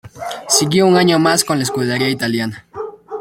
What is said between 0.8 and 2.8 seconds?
un año más con la escudería italiana.